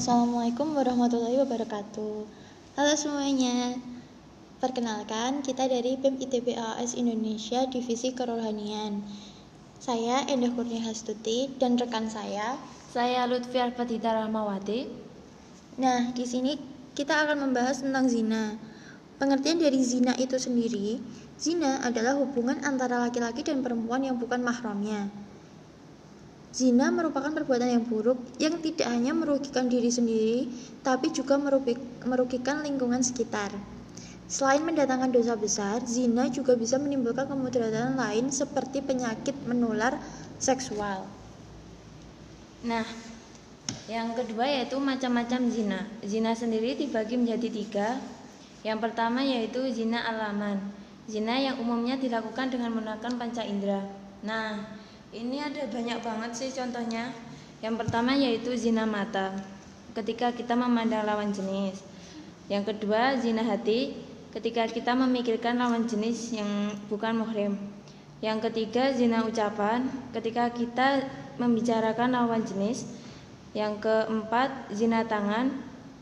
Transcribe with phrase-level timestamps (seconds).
[0.00, 2.24] Assalamualaikum warahmatullahi wabarakatuh.
[2.72, 3.76] Halo semuanya.
[4.56, 9.04] Perkenalkan, kita dari BEM ITB AS Indonesia Divisi Kerohanian.
[9.76, 12.56] Saya Endah Kurnia Hastuti dan rekan saya.
[12.88, 14.88] Saya Lutfi Alfatita Rahmawati.
[15.76, 16.56] Nah, di sini
[16.96, 18.56] kita akan membahas tentang zina.
[19.20, 20.96] Pengertian dari zina itu sendiri,
[21.36, 25.12] zina adalah hubungan antara laki-laki dan perempuan yang bukan mahramnya.
[26.50, 30.50] Zina merupakan perbuatan yang buruk yang tidak hanya merugikan diri sendiri,
[30.82, 31.38] tapi juga
[32.02, 33.54] merugikan lingkungan sekitar.
[34.30, 39.98] Selain mendatangkan dosa besar, zina juga bisa menimbulkan kemudaratan lain seperti penyakit menular
[40.38, 41.06] seksual.
[42.62, 42.86] Nah,
[43.90, 45.82] yang kedua yaitu macam-macam zina.
[46.02, 47.88] Zina sendiri dibagi menjadi tiga.
[48.66, 50.62] Yang pertama yaitu zina alaman.
[51.10, 53.82] Zina yang umumnya dilakukan dengan menggunakan panca indera.
[54.22, 54.62] Nah,
[55.10, 57.10] ini ada banyak banget sih contohnya.
[57.60, 59.34] Yang pertama yaitu zina mata,
[59.92, 61.82] ketika kita memandang lawan jenis.
[62.46, 63.98] Yang kedua zina hati,
[64.30, 67.58] ketika kita memikirkan lawan jenis yang bukan muhrim.
[68.22, 71.04] Yang ketiga zina ucapan, ketika kita
[71.42, 72.86] membicarakan lawan jenis.
[73.50, 75.50] Yang keempat zina tangan,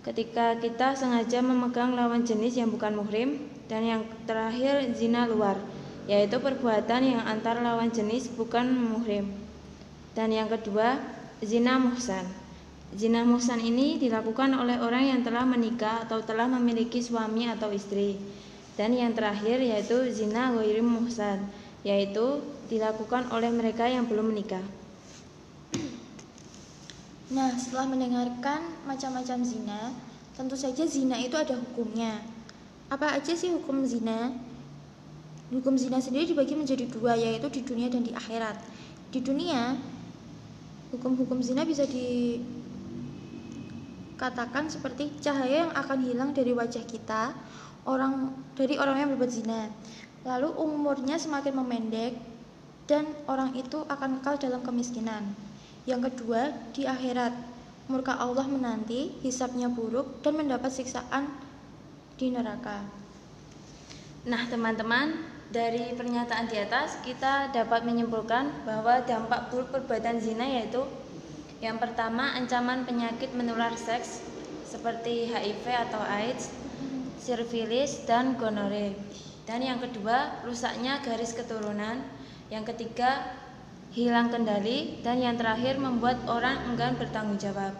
[0.00, 3.52] ketika kita sengaja memegang lawan jenis yang bukan muhrim.
[3.68, 5.56] Dan yang terakhir zina luar
[6.04, 9.32] yaitu perbuatan yang antar lawan jenis bukan muhrim.
[10.12, 11.00] Dan yang kedua,
[11.40, 12.24] zina muhsan.
[12.94, 18.20] Zina muhsan ini dilakukan oleh orang yang telah menikah atau telah memiliki suami atau istri.
[18.78, 21.50] Dan yang terakhir yaitu zina ghairi muhsan,
[21.82, 24.62] yaitu dilakukan oleh mereka yang belum menikah.
[27.34, 29.90] Nah, setelah mendengarkan macam-macam zina,
[30.38, 32.22] tentu saja zina itu ada hukumnya.
[32.92, 34.30] Apa aja sih hukum zina?
[35.52, 38.56] Hukum zina sendiri dibagi menjadi dua, yaitu di dunia dan di akhirat.
[39.12, 39.76] Di dunia,
[40.94, 42.48] hukum-hukum zina bisa dikatakan
[44.72, 47.36] seperti cahaya yang akan hilang dari wajah kita,
[47.84, 49.68] orang dari orang yang berbuat zina.
[50.24, 52.16] Lalu umurnya semakin memendek
[52.88, 55.36] dan orang itu akan kekal dalam kemiskinan.
[55.84, 57.36] Yang kedua, di akhirat,
[57.92, 61.28] murka Allah menanti, hisapnya buruk dan mendapat siksaan
[62.16, 62.80] di neraka.
[64.24, 70.82] Nah, teman-teman, dari pernyataan di atas kita dapat menyimpulkan bahwa dampak buruk perbuatan zina yaitu
[71.62, 74.26] yang pertama ancaman penyakit menular seks
[74.66, 76.50] seperti HIV atau AIDS,
[77.22, 78.98] sifilis dan gonore.
[79.46, 82.02] Dan yang kedua, rusaknya garis keturunan.
[82.50, 83.38] Yang ketiga,
[83.94, 87.72] hilang kendali dan yang terakhir membuat orang enggan bertanggung jawab.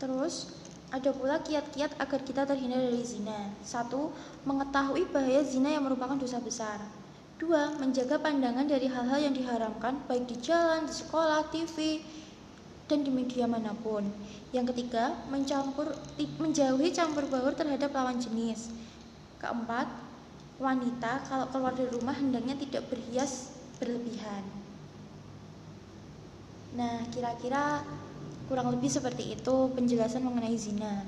[0.00, 3.52] Terus ada pula kiat-kiat agar kita terhindar dari zina.
[3.64, 4.12] Satu,
[4.44, 6.80] mengetahui bahaya zina yang merupakan dosa besar.
[7.40, 11.98] Dua, menjaga pandangan dari hal-hal yang diharamkan baik di jalan, di sekolah, TV,
[12.86, 14.06] dan di media mana pun.
[14.54, 15.92] Yang ketiga, mencampur
[16.38, 18.70] menjauhi campur baur terhadap lawan jenis.
[19.42, 19.90] Keempat,
[20.62, 23.50] wanita kalau keluar dari rumah hendaknya tidak berhias
[23.82, 24.46] berlebihan.
[26.78, 27.82] Nah, kira-kira
[28.44, 31.04] Kurang lebih seperti itu penjelasan mengenai zina.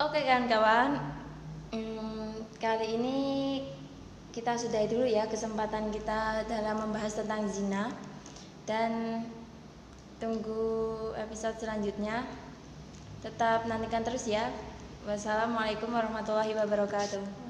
[0.00, 0.98] Oke kawan-kawan,
[1.70, 3.18] hmm, kali ini
[4.34, 7.94] kita sudah dulu ya kesempatan kita dalam membahas tentang zina
[8.66, 9.22] dan
[10.18, 12.26] tunggu episode selanjutnya.
[13.22, 14.50] Tetap nantikan terus ya.
[15.04, 17.44] Wassalamualaikum warahmatullahi wabarakatuh.